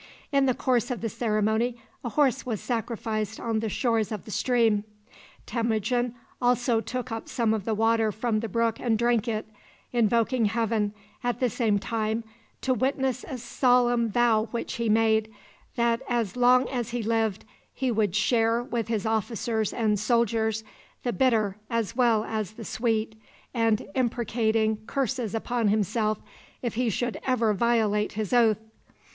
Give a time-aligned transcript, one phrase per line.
[0.31, 4.31] In the course of the ceremony a horse was sacrificed on the shores of the
[4.31, 4.83] stream.
[5.45, 9.45] Temujin also took up some of the water from the brook and drank it,
[9.91, 12.23] invoking heaven, at the same time,
[12.61, 15.31] to witness a solemn vow which he made,
[15.75, 20.63] that, as long as he lived, he would share with his officers and soldiers
[21.03, 23.21] the bitter as well as the sweet,
[23.53, 26.17] and imprecating curses upon himself
[26.63, 28.57] if he should ever violate his oath.